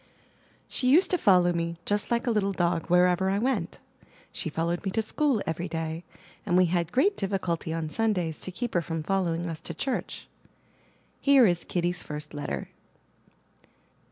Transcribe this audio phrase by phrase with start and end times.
[0.67, 3.77] She used to follow me, just like a little dog wherever I went.
[4.31, 6.03] She followed me to school every day,
[6.43, 10.27] and we had great difficulty on Sundays to keep her from following us to church.
[11.19, 12.69] Here is Kitty's first letter.